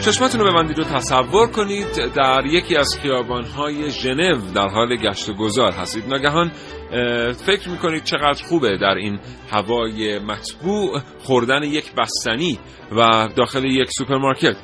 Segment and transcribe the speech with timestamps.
[0.00, 5.34] چشمتون رو ببندید و تصور کنید در یکی از خیابانهای ژنو در حال گشت و
[5.34, 6.04] گذار هستید.
[6.08, 6.52] ناگهان
[7.46, 9.18] فکر می‌کنید چقدر خوبه در این
[9.52, 12.58] هوای مطبوع خوردن یک بستنی
[12.92, 14.56] و داخل یک سوپرمارکت.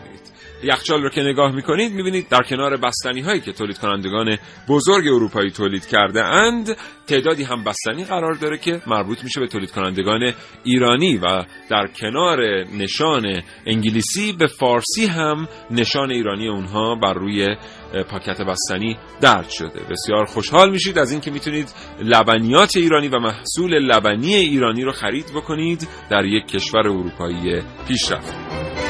[0.62, 5.50] یخچال رو که نگاه می‌کنید می‌بینید در کنار بستنی هایی که تولید کنندگان بزرگ اروپایی
[5.50, 6.76] تولید کرده اند
[7.06, 10.32] تعدادی هم بستنی قرار داره که مربوط میشه به تولید کنندگان
[10.64, 17.56] ایرانی و در کنار نشان انگلیسی به فارسی هم نشان ایرانی اونها بر روی
[18.10, 19.80] پاکت بستنی درد شده.
[19.90, 21.68] بسیار خوشحال میشید از اینکه می‌تونید
[22.02, 28.85] لبنیات ایرانی و محصول لبنی ایرانی رو خرید بکنید در یک کشور اروپایی پیشرفته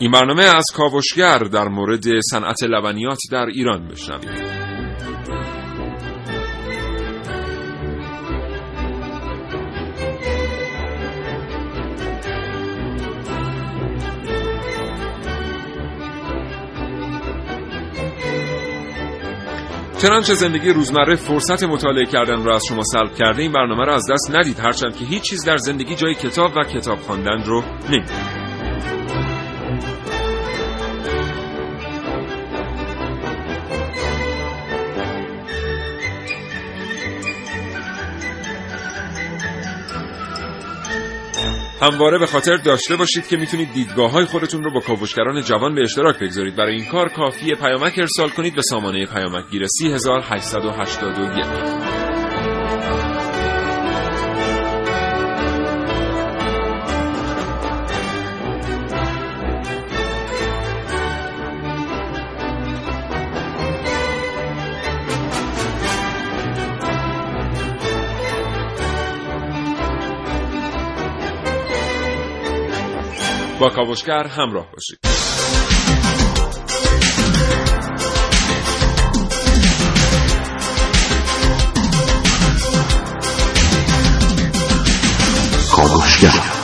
[0.00, 4.60] این برنامه از کاوشگر در مورد صنعت لبنیات در ایران بشنوید.
[19.98, 24.10] چنانچه زندگی روزمره فرصت مطالعه کردن را از شما سلب کرده این برنامه را از
[24.10, 28.39] دست ندید هرچند که هیچ چیز در زندگی جای کتاب و کتاب خواندن رو نمیده
[41.82, 45.82] همواره به خاطر داشته باشید که می‌تونید دیدگاه های خودتون رو با کاوشگران جوان به
[45.82, 46.56] اشتراک بگذارید.
[46.56, 51.89] برای این کار کافی پیامک ارسال کنید به سامانه پیامک گیر 3881
[73.60, 74.98] با کاوشگر همراه باشید.
[85.72, 86.59] کاوشگر.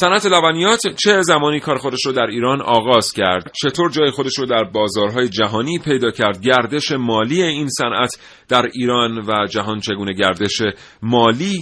[0.00, 4.46] صنعت لبنیات چه زمانی کار خودش رو در ایران آغاز کرد؟ چطور جای خودش رو
[4.46, 8.18] در بازارهای جهانی پیدا کرد؟ گردش مالی این صنعت
[8.48, 10.62] در ایران و جهان چگونه گردش
[11.02, 11.58] مالی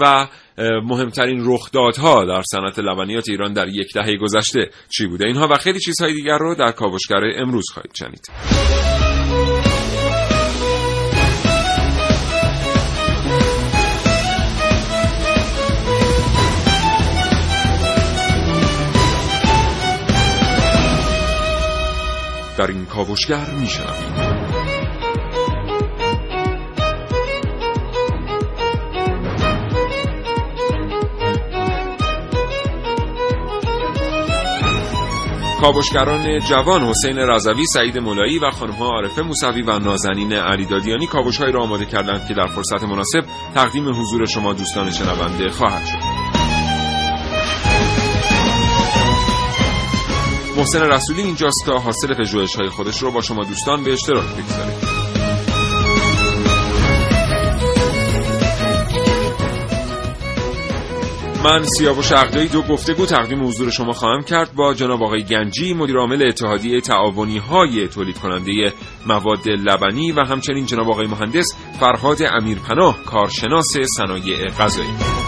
[0.00, 0.28] و
[0.84, 5.80] مهمترین رخدادها در صنعت لبنیات ایران در یک دهه گذشته چی بوده؟ اینها و خیلی
[5.80, 9.11] چیزهای دیگر رو در کاوشگر امروز خواهید شنید.
[22.62, 24.42] در این کاوشگر میشنوید
[35.60, 41.62] کاوشگران جوان حسین رضوی، سعید مولایی و خانمها عارفه موسوی و نازنین علیدادیانی کاوشهایی را
[41.62, 43.24] آماده کردند که در فرصت مناسب
[43.54, 46.11] تقدیم حضور شما دوستان شنونده خواهد شد.
[50.62, 54.72] محسن رسولی اینجاست تا حاصل پژوهش های خودش رو با شما دوستان به اشتراک بگذاره
[61.44, 65.96] من سیاوش عقدایی دو گفتگو تقدیم حضور شما خواهم کرد با جناب آقای گنجی مدیر
[65.96, 68.72] عامل اتحادیه تعاونی های تولید کننده
[69.06, 75.21] مواد لبنی و همچنین جناب آقای مهندس فرهاد امیرپناه کارشناس صنایع غذایی.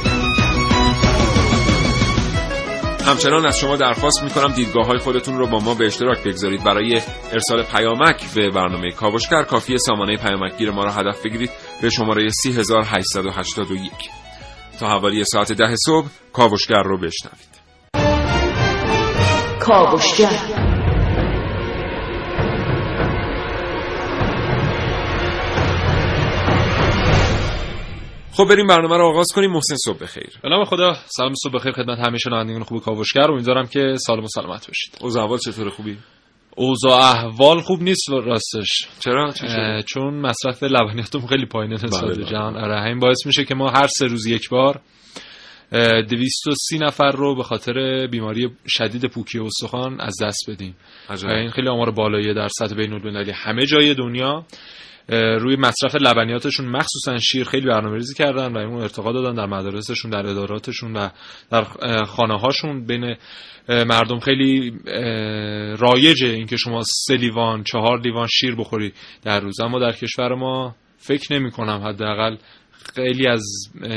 [3.06, 6.64] همچنان از شما درخواست می‌کنم دیدگاه های خودتون رو با ما به اشتراک بگذارید.
[6.64, 7.00] برای
[7.32, 11.50] ارسال پیامک به برنامه کاوشگر کافی سامانه پیامکگیر ما را هدف بگیرید
[11.82, 13.92] به شماره 3881
[14.80, 17.54] تا حوالی ساعت ده صبح کاوشگر رو بشنوید.
[19.60, 20.63] کاوشگر.
[28.36, 29.50] خب بریم برنامه رو آغاز کنیم.
[29.50, 30.30] محسن صبح بخیر.
[30.42, 30.94] به نام خدا.
[31.06, 33.30] سلام صبح بخیر خدمت همه شنوندگان خوب کاوشگر.
[33.30, 34.98] امیدوارم که سالم و سلامت باشید.
[35.00, 35.98] اوضاع احوال چطور خوبی؟
[36.56, 38.88] اوضاع احوال خوب نیست راستش.
[39.00, 39.32] چرا؟
[39.86, 42.30] چون مصرف لبنیاتمون خیلی پایینه نسبت بله، به بله.
[42.30, 42.56] جهان.
[42.56, 44.80] آره همین باعث میشه که ما هر سه روز یک بار
[45.72, 50.76] اه، 230 نفر رو به خاطر بیماری شدید پوکی استخوان از دست بدیم.
[51.10, 51.28] عجب.
[51.28, 53.32] این خیلی آمار بالاییه در سطح بین المللی.
[53.34, 54.46] همه جای دنیا
[55.08, 60.26] روی مصرف لبنیاتشون مخصوصا شیر خیلی برنامه‌ریزی کردن و اون ارتقا دادن در مدارسشون در
[60.26, 61.08] اداراتشون و
[61.50, 61.64] در
[62.04, 63.16] خانه هاشون بین
[63.68, 64.72] مردم خیلی
[65.78, 68.92] رایجه اینکه شما سه لیوان چهار لیوان شیر بخوری
[69.22, 69.60] در روز.
[69.60, 72.36] اما در کشور ما فکر نمی کنم حداقل
[72.94, 73.42] خیلی از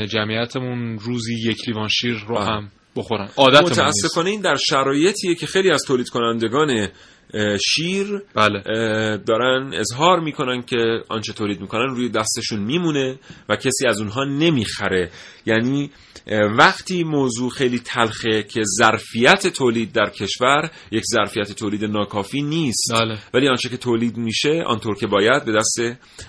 [0.08, 2.38] جمعیتمون روزی یک لیوان شیر رو.
[2.38, 3.28] هم بخورن.
[3.36, 6.88] عادت متاسفانه این در شرایطیه که خیلی از تولید کنندگان
[7.66, 8.62] شیر بله.
[9.16, 15.10] دارن اظهار می‌کنن که آنچه تولید می‌کنن روی دستشون میمونه و کسی از اونها نمی‌خره.
[15.46, 15.90] یعنی
[16.58, 22.92] وقتی موضوع خیلی تلخه که ظرفیت تولید در کشور یک ظرفیت تولید ناکافی نیست.
[22.92, 23.18] بله.
[23.34, 25.78] ولی آنچه که تولید میشه آنطور که باید به دست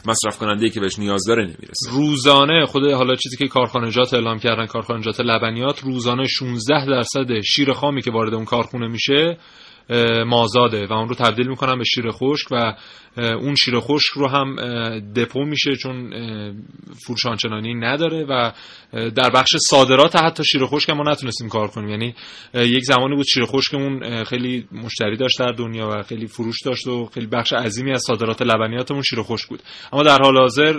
[0.07, 1.91] مصرف کننده که بهش نیاز داره نمی‌رسه.
[1.91, 8.01] روزانه خود حالا چیزی که کارخانجات اعلام کردن کارخانجات لبنیات روزانه 16 درصد شیر خامی
[8.01, 9.37] که وارد اون کارخونه میشه
[10.25, 12.73] مازاده و اون رو تبدیل می‌کنن به شیر خشک و
[13.17, 14.55] اون شیر خشک رو هم
[14.99, 16.11] دپو میشه چون
[17.05, 18.51] فروش آنچنانی نداره و
[19.09, 21.89] در بخش صادرات حتی شیر خشک ما نتونستیم کار کنیم.
[21.89, 22.15] یعنی
[22.53, 27.05] یک زمانی بود شیر خشکمون خیلی مشتری داشت در دنیا و خیلی فروش داشت و
[27.05, 29.59] خیلی بخش عظیمی از صادرات لبنیاتمون شیر خشک بود.
[29.93, 30.77] اما در حال حاضر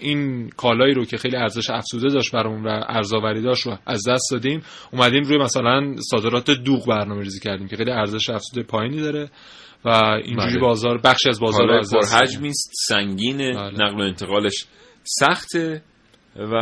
[0.00, 4.28] این کالایی رو که خیلی ارزش افزوده داشت برامون و ارزآوری داشت و از دست
[4.32, 4.62] دادیم.
[4.92, 9.30] اومدیم روی مثلا صادرات دوغ برنامه‌ریزی کردیم که خیلی ارزش افزوده پایینی داره
[9.84, 9.88] و
[10.24, 10.60] اینجوری بله.
[10.60, 11.94] بازار بخشی از بازار رو از.
[11.94, 13.84] پرحجمی است سنگینه بله.
[13.84, 14.66] نقل و انتقالش
[15.04, 15.82] سخته
[16.36, 16.58] و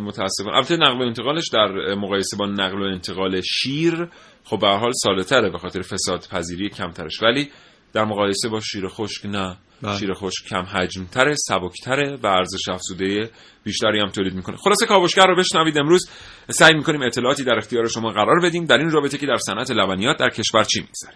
[0.00, 4.08] متاسفانه البته نقل و انتقالش در مقایسه با نقل و انتقال شیر
[4.44, 7.50] خب به هر حال ساده تره به خاطر فساد پذیری کمترش ولی
[7.92, 9.56] در مقایسه با شیر خشک نه.
[9.98, 13.30] شیر خشک کم حجم تره سبک تره و ارزش افزوده
[13.64, 14.56] بیشتری هم تولید می‌کنه.
[14.56, 16.10] خلاصه کاوشگر رو بشنوید امروز.
[16.50, 18.64] سعی می‌کنیم اطلاعاتی در اختیار شما قرار بدیم.
[18.64, 21.12] در این رابطه که در صنعت لبنیات در کشور چی میگذره؟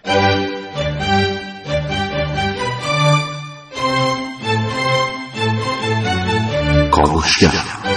[6.91, 7.96] کاوشگر.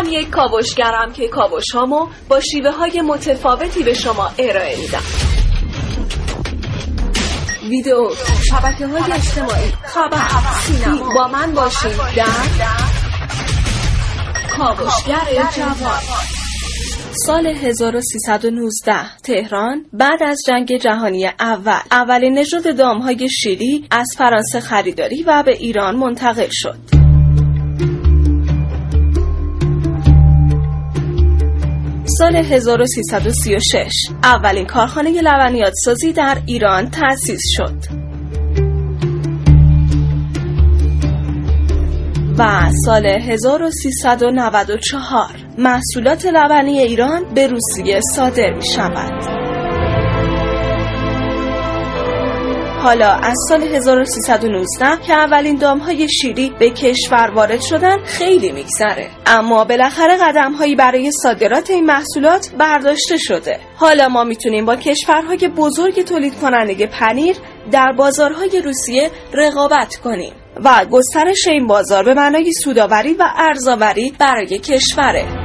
[0.00, 5.02] من یک کاوشگرم که کاوشهامو با شیوه های متفاوتی به شما ارائه میدم.
[7.68, 8.10] ویدیو
[8.50, 10.28] شبکه های اجتماعی خبر
[10.62, 11.14] سینما.
[11.14, 12.24] با من باشید در
[14.56, 16.00] کاوشگر جوان.
[17.26, 21.80] سال 1319 تهران بعد از جنگ جهانی اول.
[21.90, 26.99] اولین نژاد دامهای شیری از فرانسه خریداری و به ایران منتقل شد.
[32.20, 37.76] سال 1336 اولین کارخانه لبنیات سازی در ایران تأسیس شد.
[42.38, 49.39] و سال 1394 محصولات لبنی ایران به روسیه صادر می شود.
[52.82, 59.10] حالا از سال 1319 که اولین دامهای شیری به کشور وارد شدن خیلی میگذره.
[59.26, 63.60] اما بالاخره قدمهایی برای صادرات این محصولات برداشته شده.
[63.76, 67.36] حالا ما می‌تونیم با کشورهای بزرگ تولید کننده پنیر
[67.72, 70.32] در بازارهای روسیه رقابت کنیم
[70.64, 75.39] و گسترش این بازار به معنای سوداوری و ارزآوری برای کشوره.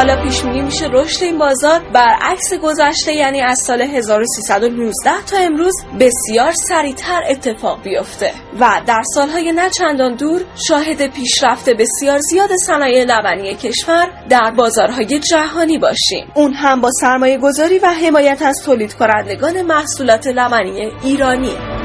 [0.00, 1.80] حالا پیش میشه رشد این بازار.
[1.92, 8.32] برعکس گذشته یعنی از سال 1319 تا امروز بسیار سریعتر اتفاق بیفته.
[8.60, 15.18] و در سالهای نه چندان دور شاهد پیشرفت بسیار زیاد صنایع لبنی کشور در بازارهای
[15.18, 16.26] جهانی باشیم.
[16.34, 21.79] اون هم با سرمایه گذاری و حمایت از تولید کنندگان محصولات لبنی ایرانی.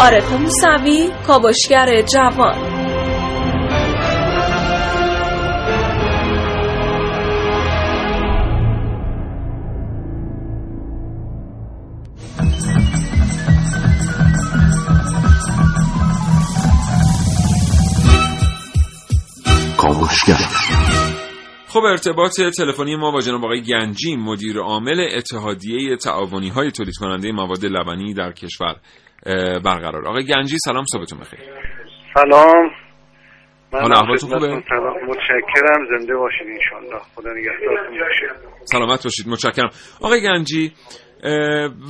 [0.00, 2.54] عارف موسوی کاوشگر جوان.
[19.76, 20.34] کاوشگر.
[21.68, 27.32] خب ارتباط تلفنی ما با جناب آقای گنجی مدیر عامل اتحادیه تعاونی های تولید کننده
[27.32, 28.76] مواد لبنی در کشور.
[29.64, 30.08] برقرار.
[30.08, 31.40] آقای گنجی سلام صبحتون بخیر.
[32.14, 32.70] سلام.
[33.72, 34.54] من حال احوالتون خوبه؟
[35.06, 35.98] متشکرم.
[35.98, 38.26] زنده باشید انشالله خدا نگهدارتون باشه.
[38.64, 39.28] سلامت باشید.
[39.28, 39.70] متشکرم.
[40.00, 40.72] آقای گنجی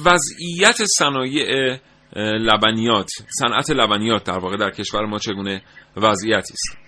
[0.07, 1.77] وضعیت صنایع
[2.17, 5.63] لبنیات صنعت لبنیات در واقع در کشور ما چگونه
[5.97, 6.79] وضعیتی است؟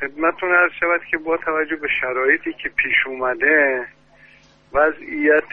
[0.00, 3.86] خدمتتون عرض شود که با توجه به شرایطی که پیش اومده
[4.72, 5.48] وضعیت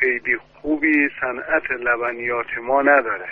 [0.00, 3.28] خیلی خوبی صنعت لبنیات ما نداره.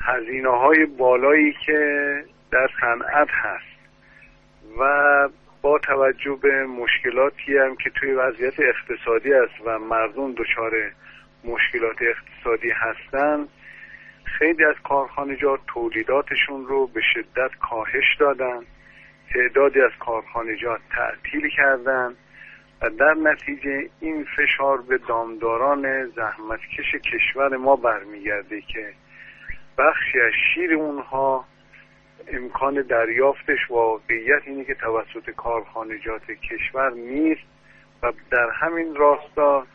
[0.00, 3.78] هزینه های بالایی که در صنعت هست.
[4.78, 5.28] و
[5.62, 10.72] با توجه به مشکلاتی هم که توی وضعیت اقتصادی است و مردم دچار
[11.44, 13.48] مشکلات اقتصادی هستن
[14.24, 18.60] خیلی از کارخانجات تولیداتشون رو به شدت کاهش دادن.
[19.34, 22.14] تعدادی از کارخانجات تعطیل کردن.
[22.82, 28.92] و در نتیجه این فشار به دامداران زحمتکش کشور ما برمیگرده که
[29.78, 31.44] بخشی از شیر اونها
[32.28, 37.46] امکان دریافتش واقعیت اینه که توسط کارخانجات کشور نیست
[38.02, 39.66] و در همین راستا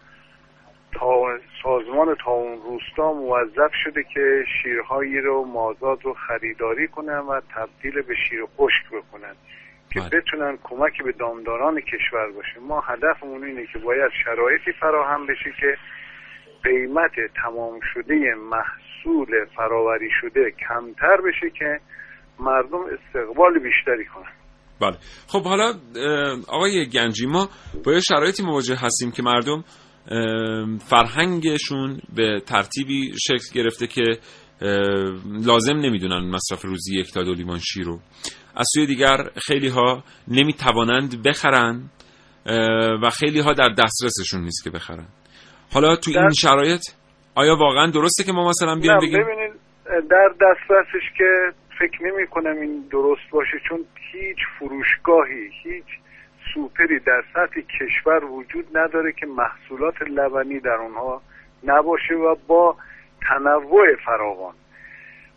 [0.91, 8.01] تا سازمان تاون روستا موظف شده که شیرهایی رو مازاد رو خریداری کنن و تبدیل
[8.01, 9.35] به شیر خشک بکنن.
[9.93, 10.09] که بله.
[10.09, 12.59] بتونن کمک به دامداران کشور باشه.
[12.67, 15.77] ما هدفمون اینه که باید شرایطی فراهم بشه که
[16.63, 17.11] قیمت
[17.43, 21.79] تمام شده محصول فراوری شده کمتر بشه که
[22.39, 24.31] مردم استقبال بیشتری کنن.
[24.81, 24.97] بله.
[25.27, 25.73] خب حالا
[26.47, 27.49] آقای گنجی ما
[27.85, 29.63] با یه شرایطی مواجه هستیم که مردم
[30.89, 34.03] فرهنگشون به ترتیبی شکل گرفته که
[35.45, 37.99] لازم نمی‌دونن مصرف روزی یک تا دو لیوان شیر رو.
[38.55, 39.17] از سوی دیگر
[39.47, 41.81] خیلی ها نمی‌توانند بخرن
[42.45, 45.07] اه، و خیلی ها در دسترسشون نیست که بخرن
[45.73, 46.81] حالا تو این شرایط
[47.35, 49.51] آیا واقعا درسته که ما مثلا بیایم نه بگیم؟ ببینید
[50.09, 55.85] در دسترسش که فکر نمی کنم این درست باشه چون هیچ فروشگاهی هیچ
[56.53, 61.21] سوپری در سطح کشور وجود نداره که محصولات لبنی در اونها
[61.63, 62.75] نباشه و با
[63.29, 64.53] تنوع فراوان.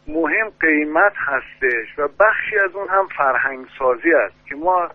[0.07, 4.91] مهم قیمت هستش و بخشی از اون هم فرهنگ سازی است که ما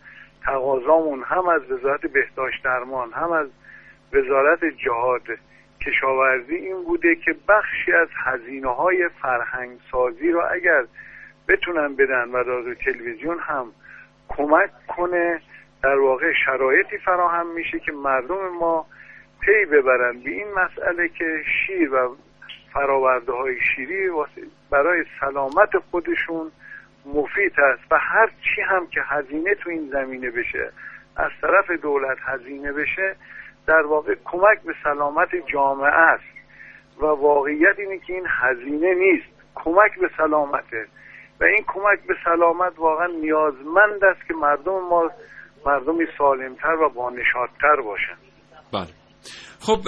[0.46, 3.48] تقاضامون هم از وزارت بهداشت درمان هم از
[4.14, 5.22] وزارت جهاد
[5.86, 10.86] کشاورزی این بوده که بخشی از هزینه های فرهنگ سازی رو اگر
[11.48, 13.72] بتونن بدن و رادیو تلویزیون هم
[14.30, 15.42] کمک کنه
[15.84, 18.86] در واقع شرایطی فراهم میشه که مردم ما
[19.42, 20.20] پی ببرن.
[20.20, 22.16] به این مسئله که شیر و
[22.74, 26.52] فراورده های شیری واسه- برای سلامت خودشون
[27.06, 30.72] مفید است و هر چی هم که هزینه تو این زمینه بشه
[31.16, 33.16] از طرف دولت هزینه بشه
[33.68, 36.24] در واقع کمک به سلامت جامعه است.
[37.02, 39.28] و واقعیت اینه که این هزینه نیست.
[39.56, 40.88] کمک به سلامته.
[41.40, 45.12] و این کمک به سلامت واقعا نیازمند است که مردم ما
[45.66, 48.18] مردمی سالمتر و بانشادتر باشن.
[48.74, 48.88] بله.
[49.60, 49.82] خب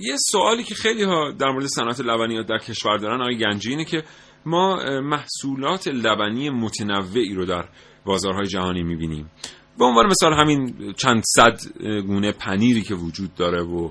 [0.00, 3.84] یه سوالی که خیلی ها در مورد صنعت لبنیات در کشور دارن آقای گنجی اینه
[3.84, 4.04] که
[4.46, 7.68] ما محصولات لبنی متنوعی رو در
[8.04, 9.30] بازارهای جهانی می‌بینیم.
[9.78, 11.60] به عنوان مثال همین چند صد
[12.06, 13.90] گونه پنیری که وجود داره و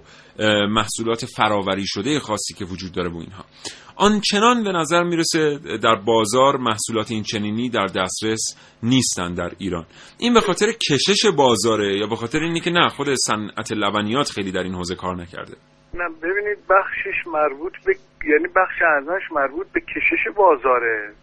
[0.69, 3.45] محصولات فراوری شده خاصی که وجود داره و اینها.
[3.95, 9.85] آنچنان به نظر می‌رسه در بازار محصولات این چنینی در دسترس نیستن در ایران.
[10.19, 14.51] این به خاطر کشش بازاره یا به خاطر اینی که نه خود صنعت لبنیات خیلی
[14.51, 15.53] در این حوزه کار نکرده؟
[15.93, 17.95] نه ببینید بخشش مربوط به
[18.25, 21.13] یعنی بخش ارزش مربوط به کشش بازاره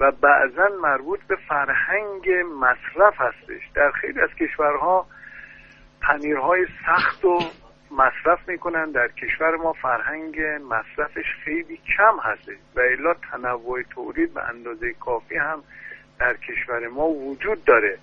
[0.00, 2.28] و بعضا مربوط به فرهنگ
[2.60, 3.62] مصرف هستش.
[3.74, 5.06] در خیلی از کشورها
[6.02, 7.38] پنیرهای سخت و
[7.98, 12.56] مصرف می‌کنن در کشور ما فرهنگ مصرفش خیلی کم هسته.
[12.76, 15.62] و الا تنوع تولید به اندازه کافی هم
[16.18, 17.98] در کشور ما وجود داره.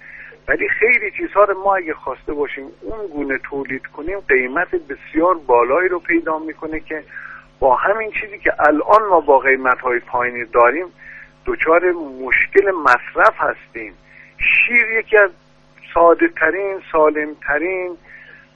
[0.47, 5.89] ولی خیلی چیزها رو ما اگه خواسته باشیم اون گونه تولید کنیم قیمت بسیار بالایی
[5.89, 7.03] رو پیدا می‌کنه که
[7.59, 10.85] با همین چیزی که الان ما با قیمت های پایینی داریم
[11.45, 13.93] دچار مشکل مصرف هستیم.
[14.37, 15.31] شیر یکی از
[15.93, 17.97] ساده ترین سالم ترین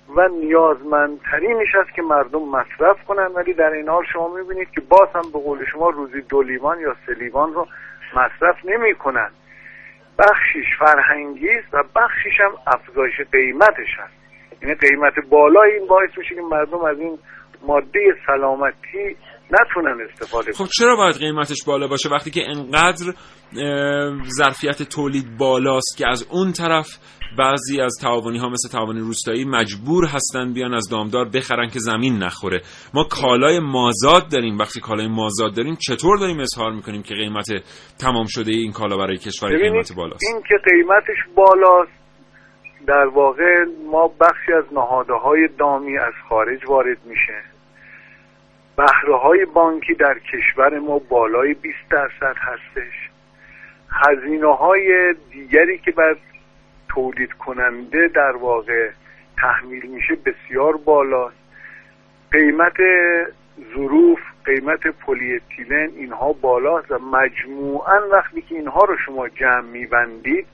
[0.10, 3.28] و نیازمندترینش است که مردم مصرف کنن.
[3.28, 6.80] ولی در این حال شما می‌بینید که باز هم به قول شما روزی دو لیوان
[6.80, 7.68] یا سه لیوان رو
[8.16, 9.30] مصرف نمی کنن
[10.20, 14.14] بخشیش فرهنگی است و بخشیش هم افزایش قیمتش هست.
[14.62, 17.20] یعنی قیمت بالا این باعث میشه که مردم از این
[17.68, 19.18] ماده سلامتی
[19.52, 23.14] نتونن استفاده خب چرا باید قیمتش بالا باشه وقتی که انقدر
[24.38, 26.88] ظرفیت تولید بالاست که از اون طرف
[27.38, 32.18] بعضی از تعاونی ها مثل تعاونی روستایی مجبور هستن بیان از دامدار بخرن که زمین
[32.18, 32.62] نخوره؟
[32.94, 34.58] ما کالای مازاد داریم.
[34.58, 37.46] وقتی کالای مازاد داریم چطور داریم اظهار می‌کنیم که قیمت
[38.00, 41.92] تمام شده این کالا برای کشور قیمت بالاست؟ این که قیمتش بالاست
[42.88, 47.55] در واقع ما بخشی از نهاده های دامی از خارج وارد میشه.
[48.78, 53.10] بهره های بانکی در کشور ما بالای 20 درصد هستش.
[53.92, 56.16] هزینه های دیگری که بر
[56.90, 58.90] تولید کننده در واقع
[59.38, 61.36] تحمیل میشه بسیار بالاست.
[62.32, 62.78] قیمت
[63.76, 70.46] ظروف قیمت پلیتیلن اینها بالاست و مجموعا وقتی که اینها رو شما جمع میبندید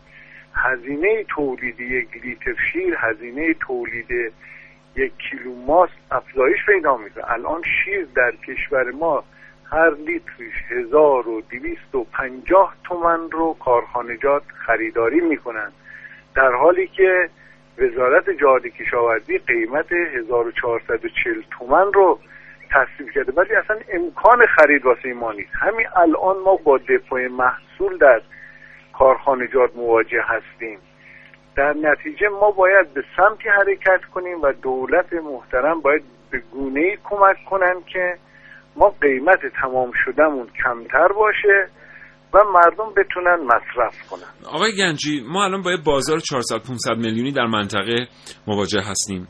[0.55, 4.33] هزینه تولید یک لیتر شیر هزینه تولید
[4.95, 7.31] یک کیلو ماست افزایش پیدا می‌کنه.
[7.31, 9.23] الان شیر در کشور ما
[9.71, 15.71] هر لیترش 1250 تومن رو کارخانجات خریداری می‌کنن.
[16.35, 17.29] در حالی که
[17.77, 22.19] وزارت جهاد کشاورزی قیمت 1440 تومن رو
[22.71, 23.31] تصویب کرده.
[23.31, 25.49] ولی اصلا امکان خرید واسه ما نیست.
[25.53, 28.21] همین الان ما با دپوی محصول در
[28.93, 30.79] کارخانجات مواجه هستیم.
[31.55, 36.97] در نتیجه ما باید به سمتی حرکت کنیم و دولت محترم باید به گونه ای
[37.03, 38.13] کمک کنن که
[38.75, 41.67] ما قیمت تمام شدهمون کمتر باشه
[42.33, 44.53] و مردم بتونن مصرف کنن.
[44.53, 48.07] آقای گنجی ما الان با بازار 400 500 میلیونی در منطقه
[48.47, 49.27] مواجه هستیم.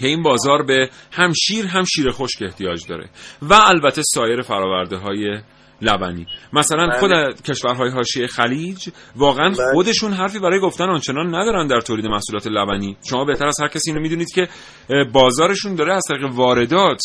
[0.00, 3.08] که این بازار به هم شیر هم شیر خشک احتیاج داره.
[3.42, 5.40] و البته سایر فراورده های
[5.82, 7.34] لبنی مثلا خود بله.
[7.48, 9.72] کشورهای حاشیه خلیج واقعا بله.
[9.72, 13.90] خودشون حرفی برای گفتن آنچنان ندارن در تولید محصولات لبنی شما بهتر از هر کسی
[13.90, 14.48] اینو می‌دونید که
[15.12, 17.00] بازارشون داره از طریق واردات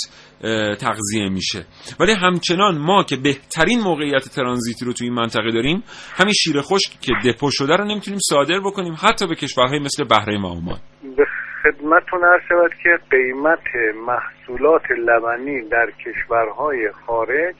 [0.80, 1.66] تغذیه میشه
[2.00, 5.84] ولی همچنان ما که بهترین موقعیت ترانزیتی رو توی این منطقه داریم
[6.16, 10.42] همین شیر خشک که دپو شده رو نمی‌تونیم صادر بکنیم حتی به کشورهای مثل بحرین
[10.42, 10.80] و عمان
[11.18, 11.26] به
[11.64, 13.64] خدمتتون عرض شود که قیمت
[14.08, 17.56] محصولات لبنی در کشورهای خارج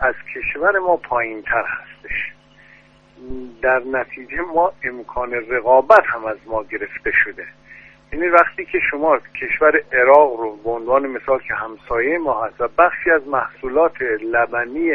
[0.00, 2.32] از کشور ما پایین تر هستش.
[3.62, 7.46] در نتیجه ما امکان رقابت هم از ما گرفته شده.
[8.12, 12.68] یعنی وقتی که شما کشور عراق رو به عنوان مثال که همسایه ما هست و
[12.78, 14.92] بخشی از محصولات لبنی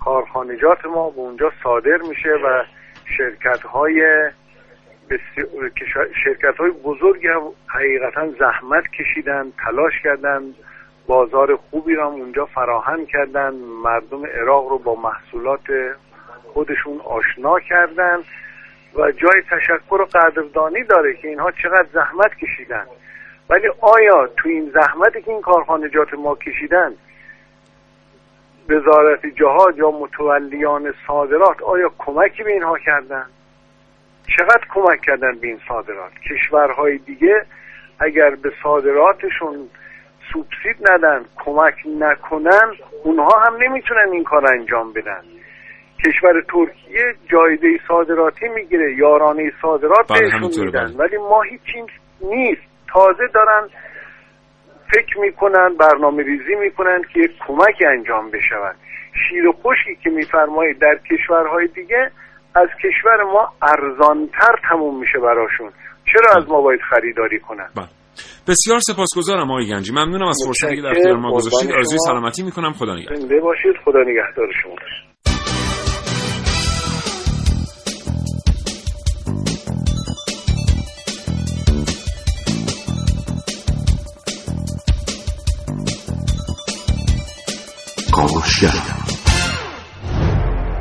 [0.00, 2.62] کارخانجات ما به اونجا صادر میشه و
[3.18, 4.30] شرکت های
[6.24, 7.28] شرکت های بزرگی
[7.66, 10.42] حقیقتا زحمت کشیدن تلاش کردن.
[11.06, 13.54] بازار خوبی را اونجا فراهم کردن.
[13.84, 15.94] مردم عراق رو با محصولات
[16.52, 18.18] خودشون آشنا کردن
[18.94, 22.86] و جای تشکر و قدردانی داره که اینها چقدر زحمت کشیدن.
[23.50, 26.94] ولی آیا تو این زحمتی که این کارخانجات ما کشیدن
[28.68, 33.24] وزارت جهاد یا متولیان صادرات آیا کمکی به اینها کردن؟
[34.36, 37.46] چقدر کمک کردن به این صادرات؟ کشورهای دیگه
[37.98, 39.68] اگر به صادراتشون
[40.32, 42.72] سوبسید ندن کمک نکنن
[43.04, 45.20] اونها هم نمی‌تونن این کار انجام بدن.
[46.06, 50.84] کشور ترکیه جایزه صادراتی می‌گیره یارانه صادرات بله، بهشون میدن.
[50.84, 50.96] بله.
[50.96, 51.82] ولی ما هیچی
[52.20, 52.62] نیست.
[52.92, 53.68] تازه دارن
[54.94, 58.76] فکر می‌کنن برنامه ریزی می‌کنن که یک کمک انجام بشود.
[59.28, 62.10] شیر و خشکی که میفرمایید در کشورهای دیگه
[62.54, 65.70] از کشور ما ارزانتر تموم میشه براشون.
[66.12, 68.03] چرا از ما باید خریداری کنن؟ بله.
[68.48, 69.92] بسیار سپاسگزارم آقای گنجی.
[69.92, 71.72] ممنونم از فرصتی که در اختیار ما گذاشتید.
[71.72, 71.98] آرزوی.
[71.98, 72.72] سلامتی می‌کنم.
[72.72, 73.40] خدا نگهدار.
[73.40, 73.74] باشید.
[73.84, 74.74] خدا نگهدار شما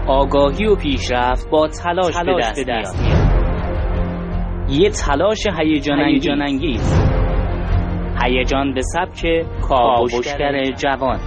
[0.08, 2.16] آگاهی و پیشرفت با تلاش,
[2.56, 3.24] به دست, میاد.
[4.70, 7.23] یه تلاش هیجان انگیز
[8.24, 11.20] هیجان به سبک کاوشگر جوان.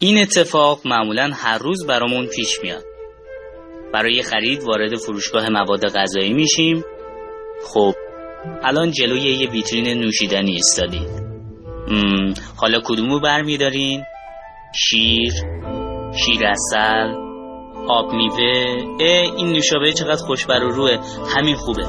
[0.00, 2.84] این اتفاق معمولا هر روز برامون پیش میاد.
[3.94, 6.84] برای خرید وارد فروشگاه مواد غذایی میشیم.
[7.64, 7.94] خب
[8.62, 11.08] الان جلوی یه ویترین نوشیدنی ایستادید
[12.56, 14.04] حالا کدومو برمیدارین؟
[14.74, 15.32] شیر
[16.24, 17.14] شیر اصل
[17.88, 18.44] آب میوه.
[19.36, 20.98] این نوشابه چقدر خوش بر روه.
[21.36, 21.86] همین خوبه.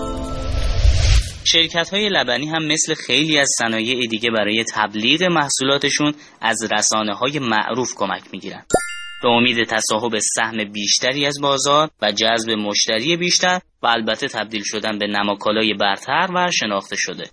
[1.51, 7.39] شرکت های لبنی هم مثل خیلی از صنایع دیگه برای تبلیغ محصولاتشون از رسانه های
[7.39, 8.65] معروف کمک می‌گیرن.
[9.23, 14.99] به امید تصاحب سهم بیشتری از بازار و جذب مشتری بیشتر و البته تبدیل شدن
[14.99, 17.23] به نماکالای برتر و شناخته شده.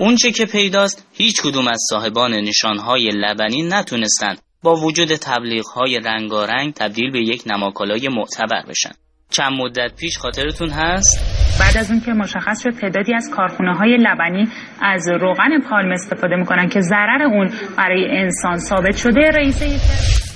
[0.00, 7.10] اونچه که پیداست هیچ کدوم از صاحبان نشانهای لبنی نتونستند با وجود تبلیغهای رنگارنگ تبدیل
[7.10, 8.90] به یک نماکالای معتبر بشن.
[9.30, 13.96] چند مدت پیش خاطرتون هست؟ بعد از اون که مشخص شد تعدادی از کارخونه های
[13.96, 14.48] لبنی
[14.80, 19.62] از روغن پالم استفاده می‌کنن که ضرر اون برای انسان ثابت شده رئیس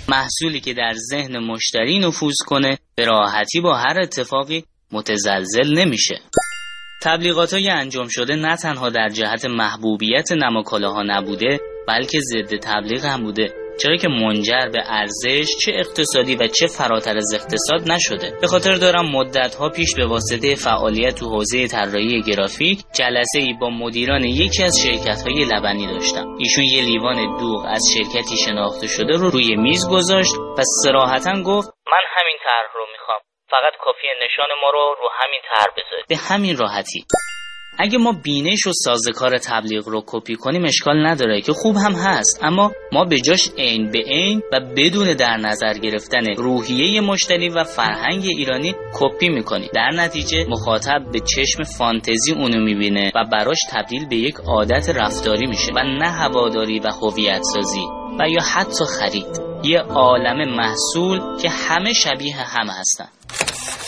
[0.09, 6.15] محصولی که در ذهن مشتری نفوذ کنه به راحتی با هر اتفاقی متزلزل نمیشه.
[7.03, 13.23] تبلیغات های انجام شده نه تنها در جهت محبوبیت نماکالاها نبوده بلکه ضد تبلیغ هم
[13.23, 13.62] بوده.
[13.81, 18.33] چرا که منجر به ارزش چه اقتصادی و چه فراتر از اقتصاد نشده.
[18.41, 23.53] به خاطر دارم مدت ها پیش به واسطه فعالیت تو حوزه طراحی گرافیک جلسه ای
[23.61, 26.27] با مدیران یکی از شرکت های لبنی داشتم.
[26.39, 31.69] ایشون یه لیوان دوغ از شرکتی شناخته شده رو روی میز گذاشت و سراحتا گفت
[31.87, 33.21] من همین طرح رو می‌خوام.
[33.51, 36.07] فقط کافی نشان ما رو رو همین طرح بذارید.
[36.09, 37.05] به همین راحتی.
[37.79, 42.39] اگه ما بینش و سازکار تبلیغ رو کپی کنیم اشکال نداره که خوب هم هست.
[42.43, 47.65] اما ما به جاش عین به عین و بدون در نظر گرفتن روحیه مشتری و
[47.65, 49.69] فرهنگ ایرانی کپی می‌کنیم.
[49.75, 55.47] در نتیجه مخاطب به چشم فانتزی اونو می‌بینه و براش تبدیل به یک عادت رفتاری
[55.47, 59.41] میشه و نه هواداری و هویت سازی یا حتی خرید.
[59.65, 63.09] یه عالم محصول که همه شبیه هم هستن.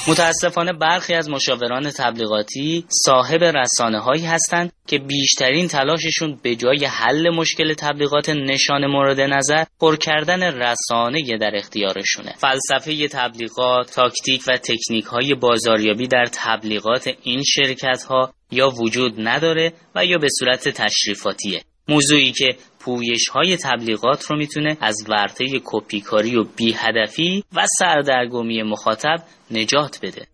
[0.09, 7.31] متاسفانه برخی از مشاوران تبلیغاتی صاحب رسانه هایی هستند که بیشترین تلاششون به جای حل
[7.31, 12.35] مشکل تبلیغات نشان مورد نظر پر کردن رسانه در اختیارشونه.
[12.39, 19.73] فلسفه تبلیغات تاکتیک و تکنیک های بازاریابی در تبلیغات این شرکت ها یا وجود نداره
[19.95, 21.63] و یا به صورت تشریفاتیه.
[21.89, 29.17] موضوعی که پویش های تبلیغات رو می‌تونه از ورطه کپیکاری و بیهدفی و سردرگمی مخاطب
[29.51, 30.27] نجات بده.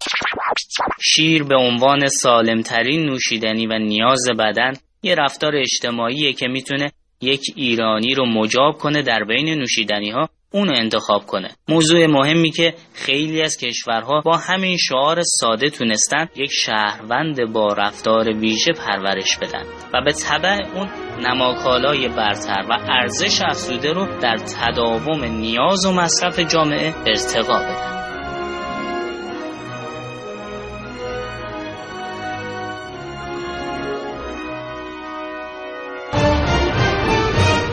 [1.03, 8.15] شیر به عنوان سالمترین نوشیدنی و نیاز بدن یه رفتار اجتماعیه که می‌تونه یک ایرانی
[8.15, 11.49] رو مجاب کنه در بین نوشیدنی ها اونو انتخاب کنه.
[11.69, 18.37] موضوع مهمی که خیلی از کشورها با همین شعار ساده تونستن یک شهروند با رفتار
[18.37, 20.89] ویژه پرورش بدن و به طبع اون
[21.27, 27.91] نماکالای برتر و ارزش افزوده رو در تداوم نیاز و مصرف جامعه ارتقا بدن.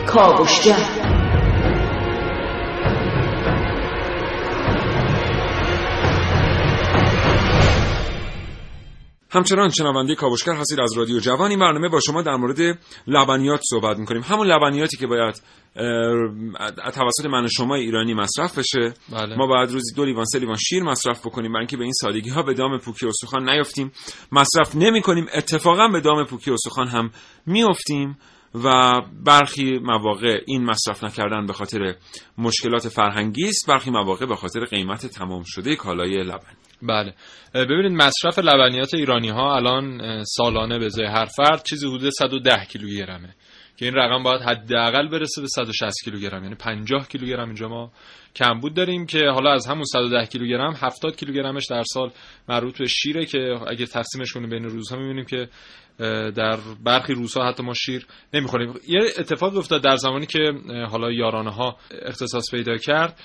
[0.06, 1.17] کاوشگر.
[9.38, 13.98] همچنان شنونده کاوشگر هستید از رادیو جوان این برنامه با شما در مورد لبنیات صحبت
[13.98, 14.22] می‌کنیم.
[14.22, 15.42] همون لبنیاتی که باید
[16.94, 18.94] توسط من و شما ایرانی مصرف بشه.
[19.12, 19.36] بله.
[19.36, 21.52] ما باید روزی دو لیوان سه لیوان شیر مصرف بکنیم.
[21.52, 23.92] برای اینکه به این سادگی ها به دام پوکی و سخان نیفتیم.
[24.32, 27.10] مصرف نمی کنیم اتفاقا به دام پوکی و سخان هم
[27.46, 28.18] میافتیم
[28.64, 28.92] و
[29.24, 31.94] برخی مواقع این مصرف نکردن به خاطر
[32.38, 33.68] مشکلات فرهنگی است.
[33.68, 36.56] برخی مواقع به خاطر قیمت تمام شده کالای لبن.
[36.82, 37.14] بله.
[37.54, 43.34] ببینید مصرف لبنیات ایرانی ها الان سالانه به هر فرد چیزی حدود 110 کیلوگرمه
[43.78, 46.42] که این رقم باید حداقل برسه به 160 کیلوگرم.
[46.42, 47.92] یعنی 50 کیلوگرم اینجا ما
[48.36, 52.10] کمبود داریم که حالا از همون 110 کیلوگرم 70 کیلوگرمش در سال
[52.48, 53.38] مربوط به شیره که
[53.68, 55.48] اگه تقسیمش کنیم بین روزها می‌بینیم که
[56.30, 58.74] در برخی روزها حتی ما شیر نمی‌خوریم.
[58.88, 60.52] یه اتفاق افتاد در زمانی که
[60.90, 63.20] حالا یارانه ها اختصاص پیدا کرد.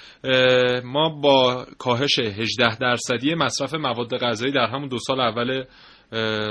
[0.83, 5.63] ما با کاهش 18 درصدی مصرف مواد غذایی در همون دو سال اول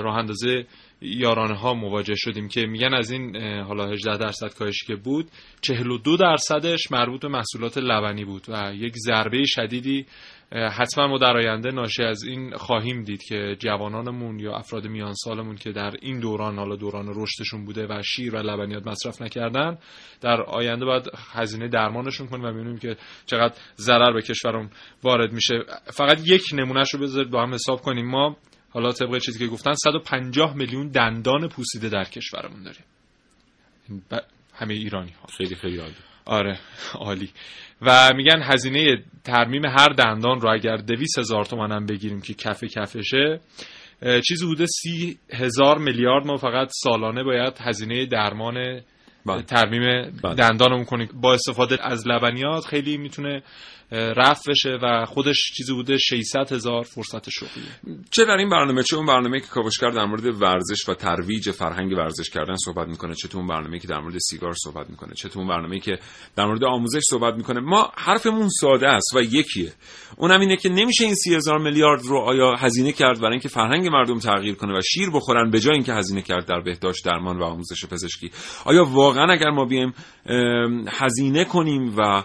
[0.03, 0.67] راه اندازه
[1.03, 6.17] یارانه ها مواجه شدیم که میگن از این حالا 18 درصد کاهشی که بود 42
[6.17, 10.07] درصدش مربوط به محصولات لبنی بود و یک ضربه شدیدی
[10.55, 15.57] حتما ما در آینده ناشی از این خواهیم دید که جوانانمون یا افراد میان سالمون
[15.57, 19.79] که در این دوران حالا دوران رشدشون بوده و شیر و لبنیات مصرف نکردن
[20.21, 24.71] در آینده باید هزینه درمانشون کنیم و ببینیم که چقدر ضرر به کشورمون
[25.03, 25.55] وارد میشه.
[25.85, 28.07] فقط یک نمونهش رو بذارید با هم حساب کنیم.
[28.07, 28.37] ما
[28.73, 32.85] حالا طبق چیزی که گفتن 150 میلیون دندان پوسیده در کشورمون داریم.
[34.55, 35.27] همه ایرانی ها.
[35.39, 35.95] خیلی خیلی عالی.
[36.25, 36.59] آره
[36.95, 37.31] عالی.
[37.83, 42.65] و میگن هزینه ترمیم هر دندان رو اگر دویس هزار تومن هم بگیریم که کف
[42.65, 43.41] کفشه
[44.29, 48.81] چیزی بوده سی هزار میلیارد ما فقط سالانه باید هزینه درمان
[49.27, 49.43] بله.
[49.43, 50.35] ترمیم بله.
[50.35, 51.09] دندانمون کنیم.
[51.15, 53.43] با استفاده از لبنیات خیلی می‌تونه
[53.93, 57.99] رفت بشه و خودش چیزی بوده 600 هزار فرصت شغلی.
[58.11, 61.93] چه در این برنامه؟ چه اون برنامه که کاوشگر در مورد ورزش و ترویج فرهنگ
[61.93, 65.29] ورزش کردن صحبت می‌کنه؟ چه تو اون برنامه که در مورد سیگار صحبت می‌کنه؟ چه
[65.29, 65.99] تو اون برنامه که
[66.37, 69.73] در مورد آموزش صحبت می‌کنه؟ ما حرفمون ساده است و یکیه.
[70.17, 73.89] اونم اینه که نمیشه این سی هزار میلیارد رو آیا هزینه کرد برای اینکه فرهنگ
[73.89, 77.45] مردم تغییر کنه و شیر بخورن به جای اینکه هزینه کرد در بهداشت درمان و
[77.45, 78.31] آموزش پزشکی؟
[78.65, 79.95] آیا واقعا اگر ما بیایم
[80.89, 82.25] هزینه کنیم و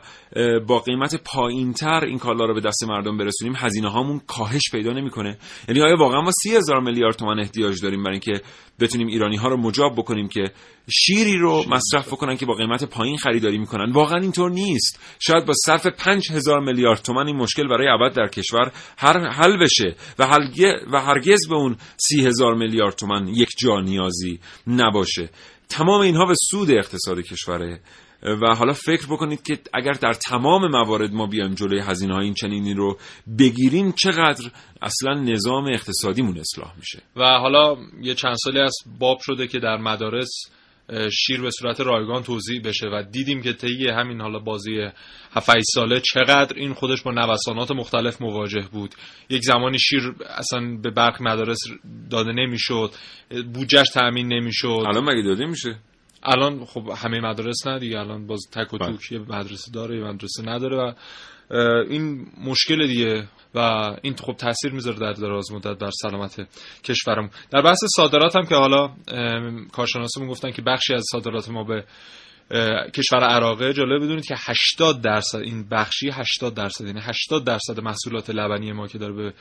[0.68, 1.16] با قیمت
[1.58, 5.38] پایینتر این کالا رو به دست مردم برسونیم هزینه هامون کاهش پیدا نمی‌کنه.
[5.68, 8.42] یعنی آیا واقعا ما سی هزار میلیارد تومان احتیاج داریم برای اینکه
[8.80, 10.44] بتونیم ایرانی ها رو مجاب بکنیم که
[10.90, 15.00] شیری رو مصرف بکنن که با قیمت پایین خریداری می‌کنن؟ واقعا اینطور نیست.
[15.20, 19.58] شاید با صرف پنج هزار میلیارد تومان این مشکل برای ابد در کشور هر حل
[19.64, 20.38] بشه و,
[20.92, 25.30] و هرگز به اون سی هزار میلیارد تومان یک جا نیازی نباشه.
[25.70, 27.80] تمام اینها به سود اقتصاد کشوره.
[28.24, 32.34] و حالا فکر بکنید که اگر در تمام موارد ما بیایم جلوی هزینه های این
[32.34, 32.98] چنینی رو
[33.40, 34.52] بگیریم چقدر
[34.82, 39.78] اصلا نظام اقتصادیمون اصلاح میشه؟ و حالا یه چند سالی از باب شده که در
[39.78, 40.30] مدارس
[41.12, 44.72] شیر به صورت رایگان توضیح بشه و دیدیم که طی همین حالا بازی
[45.32, 48.96] 7 ساله چقدر این خودش با نوسانات مختلف مواجه بود.
[49.30, 51.60] یک زمانی شیر اصلا به برخی مدارس
[52.10, 52.92] داده نمی‌شد
[53.54, 54.84] بودجهش تامین نمی‌شد.
[54.88, 55.80] الان مگه داده میشه؟
[56.24, 58.92] الان خب همه مدارس نه دیگه الان باز تک و بله.
[58.92, 60.94] توک یه مدرسه داره یه مدرسه نداره و
[61.90, 63.60] این مشکل دیگه و
[64.02, 66.48] این خب تاثیر می‌ذاره در دراز مدت بر سلامت
[66.84, 68.90] کشورم در بحث صادرات هم که حالا
[69.72, 71.84] کارشناسمون گفتن که بخشی از صادرات ما به
[72.94, 78.30] کشور عراقه جالب بدونید که 80 درصد این بخشی 80 درصد یعنی 80 درصد محصولات
[78.30, 79.34] لبنی ما که داره به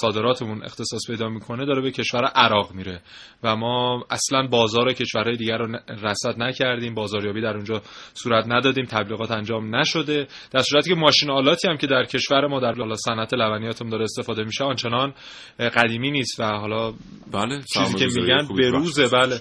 [0.00, 3.00] صادراتمون اختصاص پیدا می‌کنه داره به کشور عراق میره.
[3.42, 7.82] و ما اصلا بازار کشورهای دیگر رو رصد نکردیم بازاریابی در اونجا
[8.14, 10.28] صورت ندادیم تبلیغات انجام نشده.
[10.50, 14.04] در صورتی که ماشین آلاتی هم که در کشور ما در حالا صنعت لبنیاتم داره
[14.04, 15.14] استفاده میشه آنچنان
[15.58, 16.92] قدیمی نیست و حالا
[17.32, 19.40] بله چیزی که میگن به روزه بله.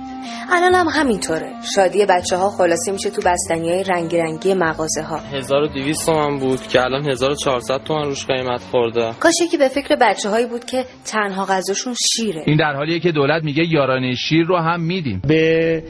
[0.51, 1.53] الان هم همینطوره.
[1.75, 6.61] شادی بچه ها خلاصه میشه تو بستنی های رنگی رنگی مغازه ها 1200 تومن بود
[6.61, 9.13] که الان 1400 تومن روش قیمت خورده.
[9.19, 12.43] کاشه که به فکر بچه هایی بود که تنها غذاشون شیره.
[12.47, 15.21] این در حالیه که دولت میگه یارانه شیر رو هم میدیم.
[15.27, 15.83] به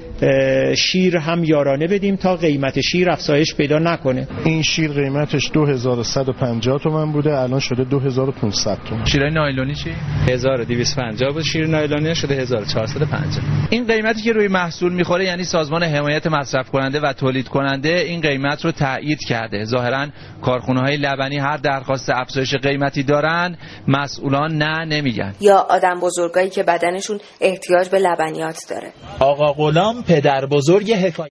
[0.78, 4.28] شیر هم یارانه بدیم تا قیمت شیر افزایش پیدا نکنه.
[4.46, 9.06] این شیر قیمتش 2150 تومن بوده الان شده 2500 تومن.
[9.06, 9.90] شیرای نایلونی چی؟
[10.28, 11.44] 1250 بود.
[11.44, 17.00] شیر نایلونی شده 1450 این قیمتی که روی محصول می‌خوره یعنی سازمان حمایت مصرف کننده
[17.00, 19.66] و تولید کننده این قیمت رو تایید کرده.
[19.66, 20.08] ظاهرا
[20.42, 25.34] کارخونه های لبنی هر درخواست افزایش قیمتی دارن مسئولان نه نمیگن.
[25.42, 28.92] یا آدم بزرگایی که بدنشون احتیاج به لبنیات داره.
[29.20, 31.30] آقا غلام پدر بزرگ حکایت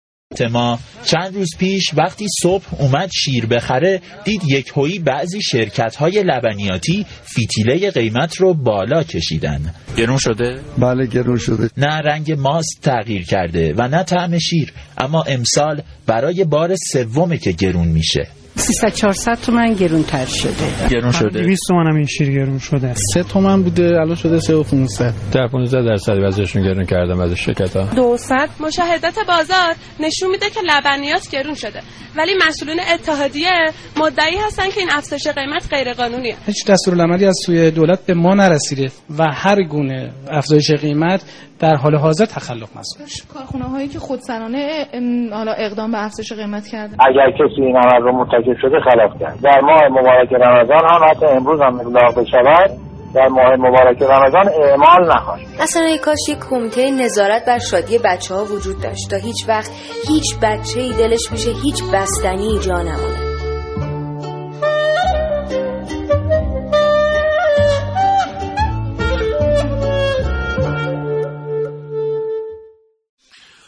[0.50, 0.78] ما.
[1.04, 7.06] چند روز پیش وقتی صبح اومد شیر بخره دید یک هوی بعضی شرکت های لبنیاتی
[7.22, 9.74] فیتیله قیمت رو بالا کشیدن.
[9.96, 11.70] گرون شده؟ بله گرون شده.
[11.76, 17.52] نه رنگ ماست تغییر کرده و نه طعم شیر اما امسال برای بار سومه که
[17.52, 18.28] گرون میشه.
[18.64, 20.88] 300 400 تومن گرون تر شده.
[20.90, 21.42] گرون شده.
[21.42, 25.14] 200 تومن هم این شیر گرون شده 3 تومن بوده الان شده 3 و 500
[25.32, 30.60] در 15 درصد وضعشون گرون کردم از شرکت ها 200 مشاهدات بازار نشون میده که
[30.60, 31.80] لبنیات گرون شده.
[32.16, 33.50] ولی مسئولین اتحادیه
[33.96, 38.34] مدعی هستن که این افزایش قیمت غیر قانونیه هیچ دستورالعملی از سوی دولت به ما
[38.34, 41.22] نرسیده و هر گونه افزایش قیمت
[41.58, 43.04] در حال حاضر تخلف مسئول.
[43.04, 44.86] میشه کارخونه هایی که خودسرانه
[45.32, 49.40] حالا اقدام به افزایش قیمت کردن اگر کسی این عمل رو مرتکب شده خلاف کرد.
[49.42, 52.70] در ماه مبارک رمضان هم حتی امروز هم ابلاغ بشود.
[53.14, 58.44] در ماه مبارک رمضان اعمال نخواهد اصلا کاش یک کمیته نظارت بر شادی بچه ها
[58.44, 59.70] وجود داشت تا هیچ وقت
[60.08, 63.23] هیچ بچه ای دلش میشه هیچ بستنی جا نمونه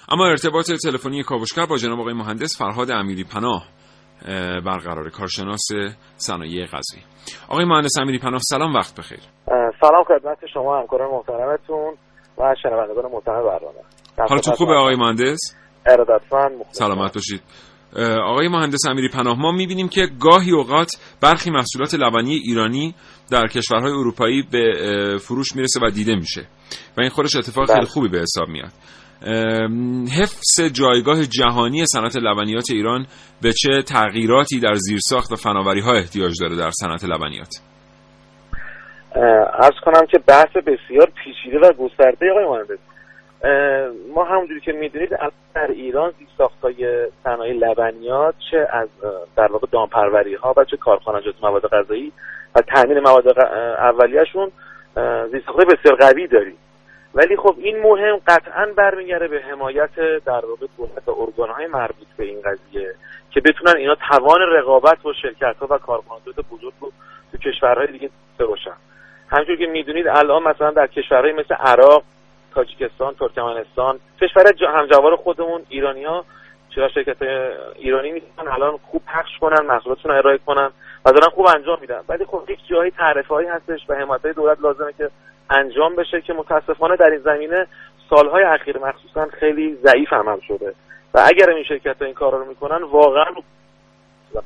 [0.09, 3.69] اما ارتباط تلفنی کاوشگر با جناب آقای مهندس فرهاد امیری پناه
[4.65, 5.69] برقرار کارشناس
[6.17, 7.03] صنایع غذایی
[7.49, 9.21] آقای مهندس امیری پناه سلام وقت بخیر.
[9.81, 11.95] سلام خدمت شما همکاران محترمتون
[12.39, 13.79] و شنوندگان محترم برنامه.
[14.29, 17.43] حالتون خوبه آقای مهندس؟ ارادتمند سلامت باشید.
[18.25, 20.91] آقای مهندس امیری پناه ما می‌بینیم که گاهی اوقات
[21.21, 22.95] برخی محصولات لبنی ایرانی
[23.31, 24.63] در کشورهای اروپایی به
[25.21, 26.49] فروش می‌رسه و دیده میشه.
[26.97, 28.73] و این خودش اتفاق خیلی خوبی به حساب میاد.
[30.21, 33.07] حفظ جایگاه جهانی صنعت لبنیات ایران
[33.43, 37.55] به چه تغییراتی در زیرساخت و فناوری ها احتیاج داره در صنعت لبنیات؟
[39.55, 42.79] ارز کنم که بحث بسیار پیچیده و گسترده آقای مهندس.
[44.15, 45.11] ما همونجوری که می‌دونید
[45.55, 48.89] در ایران زیرساخت های صنایع لبنیات چه از
[49.37, 52.13] در واقع دامپروری ها و چه کارخانجات مواد غذایی
[52.57, 53.25] و تامین مواد
[53.79, 54.51] اولیهشون
[55.31, 56.57] زیرساخت بسیار قوی داریم.
[57.17, 62.25] ولی خب این مهم قطعا برمیگرده به حمایت در واقع دولت و ارگانهای مربوط به
[62.25, 62.95] این قضیه
[63.31, 66.93] که بتونن اینا توان رقابت با شرکت ها و کارخانجات بزرگ رو
[67.33, 68.77] تو کشورهای دیگه باشن.
[69.29, 72.03] همونجور که می‌دونید الان مثلا در کشورهای مثل عراق
[72.55, 76.25] تاجیکستان ترکمنستان کشور همجوار خودمون ایرانی ها
[76.75, 77.17] چرا شرکت
[77.75, 80.71] ایرانی می‌تونن الان خوب پخش کنن محصولاتشون ارائه کنن؟
[81.07, 82.01] و دارن خوب انجام میدن.
[82.09, 85.11] ولی خب یک جایی تعرفه هایی هستش و حمایت دولت لازمه که
[85.51, 87.67] انجام بشه که متاسفانه در این زمینه
[88.11, 90.75] سالهای اخیر مخصوصا خیلی ضعیف عمل شده.
[91.15, 93.25] و اگر این شرکت ها این کار رو می‌کنن واقعا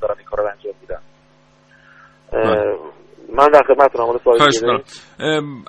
[0.01, 1.01] دارن این کار رو انجام میدن.
[3.33, 4.81] من در خدمتتونم حالا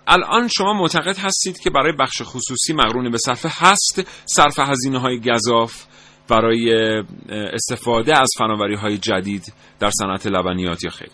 [0.08, 5.20] الان شما معتقد هستید که برای بخش خصوصی مقرون به صرفه هست صرف هزینه های
[5.20, 5.72] گذاف
[6.32, 6.74] برای
[7.30, 11.10] استفاده از فناوری های جدید در صنعت لبنیات یا خیر.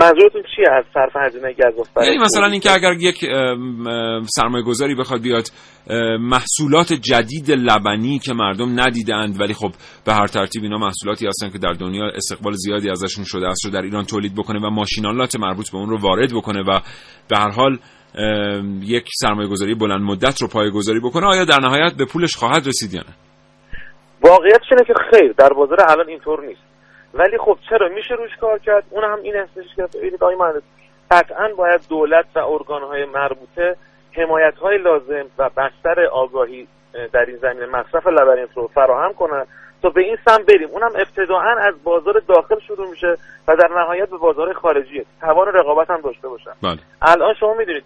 [0.00, 3.24] منظورتون چیه از صرف هزینه گزاف یعنی مثلا اینکه اگر یک
[4.26, 5.44] سرمایه گذاری بخواد بیاد
[6.20, 9.70] محصولات جدید لبنی که مردم ندیدند ولی خب
[10.04, 13.70] به هر ترتیب اینا محصولاتی هستن که در دنیا استقبال زیادی ازشون شده است رو
[13.70, 16.80] در ایران تولید بکنه و ماشینالات مربوط به اون رو وارد بکنه و
[17.28, 17.78] به هر حال
[18.82, 22.66] یک سرمایه گذاری بلند مدت رو پایه گذاری بکنه آیا در نهایت به پولش خواهد
[22.66, 23.23] رسید یا نه؟
[24.24, 26.62] واقعیت اینه که خیر در بازار الان اینطور نیست.
[27.14, 30.62] ولی خب چرا؟ میشه روش کار کرد؟ اون هم این هستش که ببینید آقای مهندس
[31.10, 33.76] قطعا باید دولت و ارگانهای مربوطه
[34.12, 36.68] حمایت های لازم و بستر آگاهی
[37.12, 39.46] در این زمینه مصرف لبنیات رو فراهم کنن
[39.82, 40.68] تا به این سم بریم.
[40.68, 43.16] اونم ابتداعا از بازار داخل شروع میشه
[43.48, 45.06] و در نهایت به بازار خارجی.
[45.20, 46.78] توان رقابت هم داشته باشن بله.
[47.02, 47.84] الان شما می‌دونید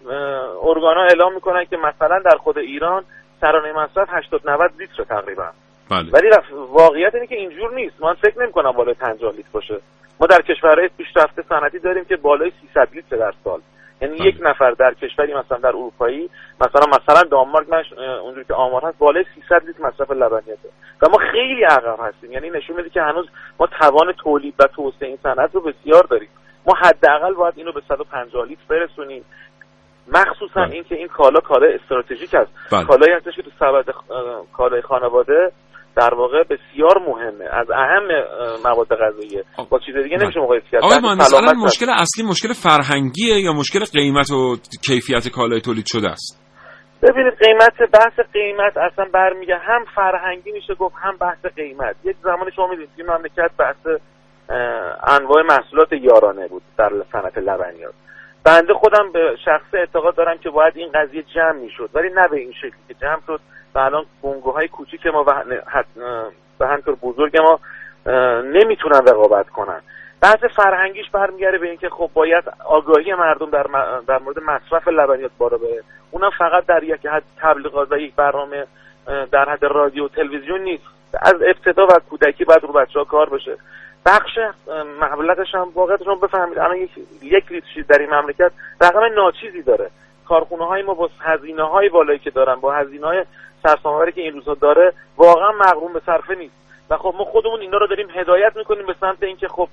[0.63, 3.03] ارگانها اعلام می‌کنن که مثلا در خود ایران
[3.41, 5.49] سرانه مصرف 80 90 لیتر تقریبا.
[5.89, 6.11] بله.
[6.11, 6.29] ولی
[6.69, 9.79] واقعیت اینه که اینجور نیست من فکر نمی کنم بالای 50 لیتر باشه
[10.19, 13.61] ما در کشورهای پیشرفته صنعتی داریم که بالای 300 لیتر در سال
[14.01, 14.27] یعنی بله.
[14.27, 16.29] یک نفر در کشوری مثلا در اروپایی
[16.61, 17.83] مثلا مثلا دانمارک من
[18.23, 20.69] اونجوری که آمار هست بالای 300 لیتر مصرف لبنیاته
[21.01, 23.27] و ما خیلی عقب هستیم یعنی نشون میده که هنوز
[23.59, 26.29] ما توان تولید و توسعه این صنعت رو بسیار داریم
[26.65, 29.25] ما حداقل باید اینو به 150 لیتر برسونیم
[30.07, 30.73] مخصوصا بله.
[30.73, 32.83] اینکه این کالا کالا استراتژیک است بله.
[32.83, 33.85] کالایی هستش که تو سبد
[34.53, 35.51] کالای خانواده
[35.99, 37.45] در واقع بسیار مهمه.
[37.51, 38.07] از اهم
[38.65, 39.43] مواد غذایی.
[39.69, 40.83] با چیز دیگه نمیشه مقایسه کرد.
[40.83, 44.55] آقای مهندس الان مشکل اصلی مشکل فرهنگیه یا مشکل قیمت و
[44.87, 46.45] کیفیت کالای تولید شده است؟
[47.03, 49.55] ببینید قیمت بحث قیمت اصلا برمیگه.
[49.57, 51.95] هم فرهنگی میشه گفت هم بحث قیمت.
[52.03, 53.87] یک زمانی شما می‌دونید این مملکت بحث
[55.07, 57.93] انواع محصولات یارانه بود در صنعت لبنیات.
[58.45, 61.89] بنده خودم به شخص اعتقاد دارم که باید این قضیه جمع می‌شد.
[61.93, 63.39] ولی نه به این شکلی که جمع شد.
[63.75, 65.43] و الان بنگوهای کوچیک ما و
[66.59, 67.59] به همطور بزرگ ما
[68.41, 69.81] نمی‌تونن رقابت کنن.
[70.21, 73.65] بحث فرهنگیش برمیگرده به اینکه خب باید آگاهی مردم در,
[74.07, 75.83] در مورد مصرف لبنیات بالا بره.
[76.11, 78.65] اونم فقط در یک حد تبلیغات و یک برنامه
[79.31, 80.83] در حد رادیو و تلویزیون نیست.
[81.21, 83.57] از ابتدا و کودکی باید رو بچه ها کار بشه
[84.05, 84.39] بخش
[85.01, 86.59] مبلغش هم واقعیتش رو بفهمید.
[86.59, 86.91] الان یک
[87.21, 88.51] یک لیتر در این مملکت
[88.81, 89.89] رقم ناچیزی داره.
[90.27, 93.25] کارخونه های ما با هزینه های بالایی که دارن با هزینه های
[94.15, 96.55] که این روزها داره واقعا مغروم به صرفه نیست.
[96.89, 99.67] و خب ما خودمون اینا رو داریم هدایت می‌کنیم به سمت اینکه خب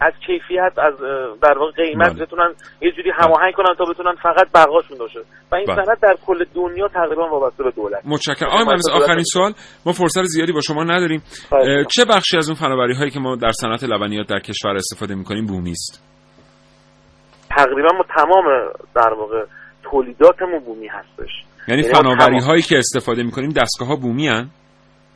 [0.00, 0.94] از کیفیت از
[1.42, 2.26] در واقع قیمت بله.
[2.26, 5.20] بتونن یه جوری هماهنگ کنن تا بتونن فقط بقاشون باشه.
[5.52, 5.84] و این بله.
[5.84, 8.02] صنعت در کل دنیا تقریبا وابسته به دولت.
[8.04, 8.48] متشکرم.
[8.48, 9.52] آقای مهندس آخرین سوال.
[9.86, 11.22] ما فرصت زیادی با شما نداریم.
[11.94, 15.46] چه بخشی از اون فناوری هایی که ما در صنعت لبنیات در کشور استفاده می‌کنیم
[15.46, 16.02] بومی است؟
[17.56, 18.44] تقریبا ما تمام
[18.94, 19.44] در واقع
[19.82, 21.30] تولیداتمون بومی هستش.
[21.68, 24.50] یعنی, یعنی فناوری هایی که استفاده می‌کنیم دستگاه ها بومی هن؟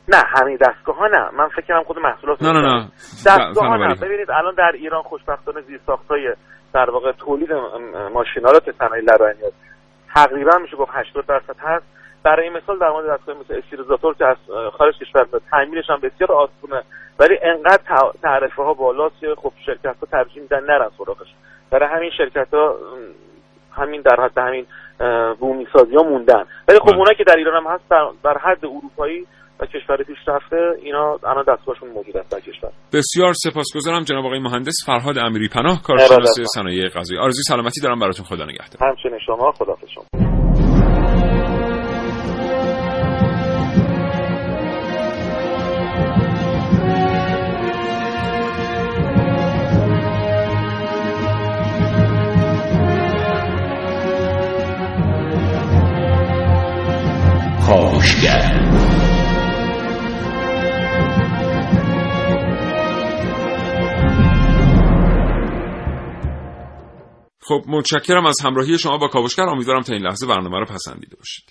[0.07, 1.29] نه همین دستگاه ها نه.
[1.37, 2.87] من فکر کنم خود محصولات نه نه نه.
[3.25, 3.95] دستگاه ها نه.
[3.95, 5.79] ببینید الان در ایران خوشبختانه زیر
[6.09, 6.33] های
[6.73, 7.49] در واقع تولید
[8.13, 9.53] ماشینالات صنایع لبنیات
[10.13, 11.85] تقریبا میشه گفت 80 درصد هست.
[12.23, 14.37] برای مثال در مورد دستگاه مثل استیریزاتور که از
[14.77, 16.83] خارج کشور میاد تعمیرش هم بسیار آسونه.
[17.19, 21.27] ولی انقدر تعرفه ها بالاست که خب شرکت ها ترجیح میدن نرن سراغش.
[21.71, 22.75] برای همین شرکت ها
[23.73, 24.65] همین در حد همین
[25.39, 26.43] بومی سازی ها موندن.
[26.67, 26.89] ولی خب.
[26.89, 27.83] اونایی که در ایران هم هست
[28.23, 29.25] در حد اروپایی
[29.59, 32.69] و کشور پیشرفته اینا الان دستگاهشون موجود است در کشور.
[32.93, 38.25] بسیار سپاسگزارم جناب آقای مهندس فرهاد امیری پناه کارشناس صنایع غذایی آرزوی سلامتی دارم براتون
[38.25, 38.89] خدا نگهدار.
[38.89, 41.40] همچنین شما خدا شما.
[57.71, 57.77] خب
[67.67, 69.43] متشکرم از همراهی شما با کاوشگر.
[69.43, 71.43] امیدوارم تا این لحظه برنامه رو پسندیده باشید.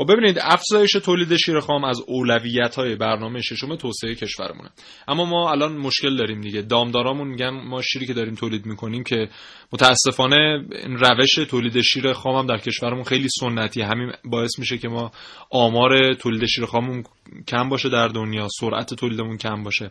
[0.00, 4.70] خب ببینید افزایش تولید شیر خام از اولویت های برنامه ششم توسعه کشورمونه.
[5.08, 6.62] اما ما الان مشکل داریم دیگه.
[6.62, 9.28] دامدارامون میگن ما شیری که داریم تولید می‌کنیم که
[9.72, 15.10] متاسفانه روش تولید شیر خام هم در کشورمون خیلی سنتی همین باعث میشه که ما
[15.50, 17.04] آمار تولید شیر خاممون
[17.48, 19.90] کم باشه در دنیا سرعت تولیدمون کم باشه.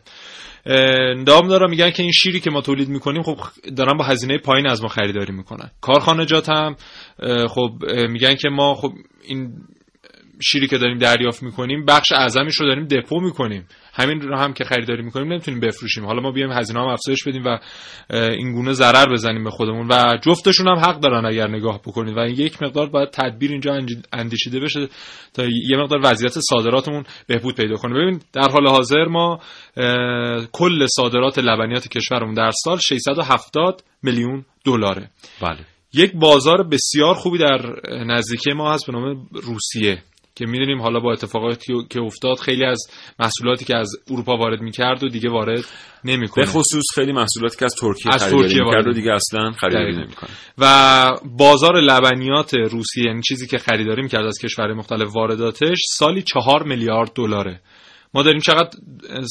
[1.26, 3.38] دامدارا میگن که این شیری که ما تولید می‌کنیم خب
[3.78, 5.72] دارن با هزینه پایین از ما خریداری می‌کنن.
[5.82, 6.76] کارخانجات هم
[7.50, 7.72] خب
[8.10, 8.92] میگن که ما خب
[9.28, 9.54] این
[10.42, 13.68] شیری که داریم دریافت می‌کنیم بخش اعظمش رو داریم دپو می‌کنیم.
[13.94, 16.06] همین رو هم که خریداری می‌کنیم نمی‌تونیم بفروشیم.
[16.06, 17.60] حالا ما بیایم هزینه هم افزایش بدیم و
[18.12, 22.28] این گونه ضرر بزنیم به خودمون و جفتشون هم حق دارن اگر نگاه بکنید و
[22.28, 23.80] یک مقدار باید تدبیر اینجا
[24.14, 24.88] اندیشیده بشه
[25.34, 27.94] تا یه مقدار وضعیت صادراتمون بهبود پیدا کنه.
[27.94, 29.40] ببین در حال حاضر ما
[30.52, 35.10] کل صادرات لبنیات کشورمون در سال 670 میلیون دلاره.
[35.42, 35.60] بله.
[35.94, 37.76] یک بازار بسیار خوبی در
[38.06, 40.04] نزدیکی ما هست به نام روسیه.
[40.36, 42.80] که می‌دونیم حالا با اتفاقاتی که افتاد خیلی از
[43.20, 45.66] محصولاتی که از اروپا وارد می‌کرد و دیگه وارد
[46.04, 46.46] نمی‌کنه.
[46.46, 50.30] به خصوص خیلی محصولاتی که از ترکیه از ترکیه وارد و دیگه اصلا خریداری نمی‌کنه.
[50.58, 56.64] و بازار لبنیات روسیه یعنی چیزی که خریداری می‌کرد از کشورهای مختلف وارداتش سالی چهار
[56.64, 57.62] میلیارد دلاره.
[58.14, 58.70] ما داریم چقدر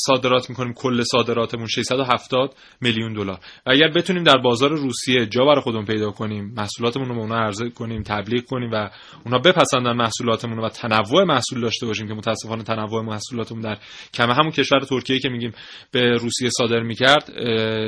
[0.07, 3.39] صادرات می‌کنیم؟ کل صادراتمون 670 میلیون دلار.
[3.67, 7.37] و اگر بتونیم در بازار روسیه جا برای خودمون پیدا کنیم محصولاتمون رو به اونا
[7.37, 8.91] عرضه کنیم تبلیغ کنیم و
[9.25, 13.79] اونا بپسندن محصولاتمون و تنوع محصول داشته باشیم که متاسفانه تنوع محصولاتمون در
[14.15, 15.53] کمه همون کشور ترکیه که میگیم
[15.91, 17.31] به روسیه صادر می‌کرد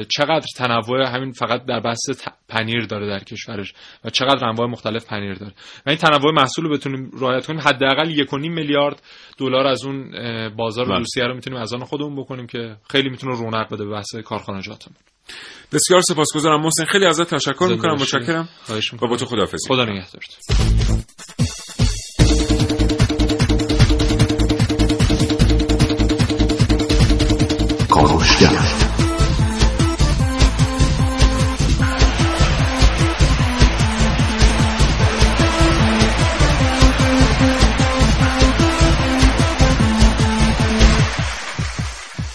[0.09, 2.11] چقدر تنوع همین فقط در بحث
[2.49, 3.73] پنیر داره در کشورش
[4.05, 5.53] و چقدر انواع مختلف پنیر داره.
[5.87, 9.03] و این تنوع محصول رو بتونیم رعایت کنیم حداقل 1.5 میلیارد
[9.39, 10.11] دلار از اون
[10.57, 10.99] بازار بله.
[10.99, 14.97] روسیه رو می‌تونیم از آن خودمون بکنیم که خیلی می‌تونه رونق بده به بحث کارخانجاتمون.
[15.73, 16.85] بسیار سپاسگزارم محسن.
[16.85, 17.95] خیلی ازت تشکر می‌کنم.
[17.95, 18.49] متشکرم.
[19.03, 19.69] و با تو خداحافظی.
[19.69, 20.39] خدا نگهدارت.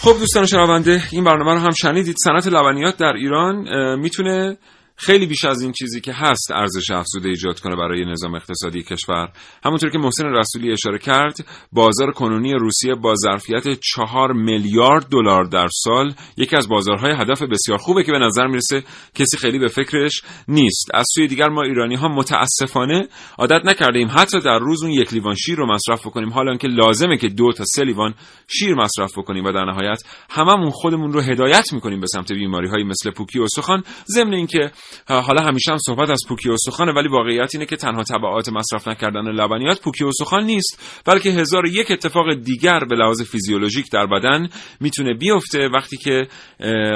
[0.05, 2.15] خب دوستان شنونده این برنامه رو هم شنیدید.
[2.23, 3.55] صنعت لبنیات در ایران
[3.99, 4.57] می‌تونه
[4.97, 9.31] خیلی بیش از این چیزی که هست ارزش افزوده ایجاد کنه برای نظام اقتصادی کشور.
[9.65, 15.67] همونطور که محسن رسولی اشاره کرد بازار کنونی روسیه با ظرفیت چهار میلیارد دلار در
[15.83, 18.83] سال یکی از بازارهای هدف بسیار خوبه که به نظر می‌رسه
[19.15, 20.87] کسی خیلی به فکرش نیست.
[20.93, 25.35] از سوی دیگر ما ایرانی ها متاسفانه عادت نکرده حتی در روز اون یک لیوان
[25.35, 26.29] شیر رو مصرف بکنیم.
[26.29, 28.13] حالا که لازمه که دو تا سه لیوان
[28.47, 32.83] شیر مصرف بکنیم و در نهایت هممون خودمون رو هدایت می‌کنیم به سمت بیماری های
[32.83, 34.71] مثل پوکی و سخن ضمن اینکه
[35.07, 38.87] حالا همیشه هم صحبت از پوکی و سخنه ولی واقعیت اینه که تنها تبعات مصرف
[38.87, 44.49] نکردن لبنیات پوکی سخن نیست بلکه هزار یک اتفاق دیگر به لحاظ فیزیولوژیک در بدن
[44.79, 46.27] می‌تونه بیفته وقتی که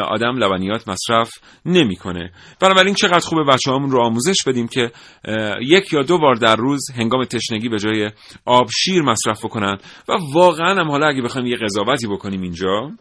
[0.08, 1.32] آدم لبنیات مصرف
[1.66, 2.32] نمی‌کنه.
[2.62, 4.92] بنابراین چقدر خوبه بچه‌هامون رو آموزش بدیم که
[5.62, 8.12] یک یا دو بار در روز هنگام تشنگی به جای
[8.46, 9.78] آب شیر مصرف بکنن.
[10.10, 12.92] و واقعا هم حالا اگه بخوایم یه قضاوتی بکنیم اینجا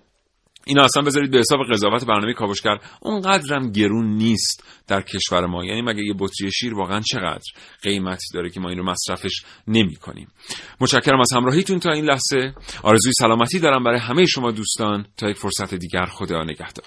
[0.68, 2.78] اینا اصلا بذارید به حساب قضاوت برنامه کاوشگر.
[3.00, 5.64] اونقدرم گرون نیست در کشور ما.
[5.64, 7.44] یعنی مگه یه بطری شیر واقعا چقدر
[7.82, 10.28] قیمتی داره که ما اینو مصرفش نمی کنیم؟
[10.80, 12.54] متشکرم از همراهیتون تا این لحظه.
[12.82, 15.06] آرزوی سلامتی دارم برای همه شما دوستان.
[15.16, 16.86] تا یک فرصت دیگر خدا نگهدار.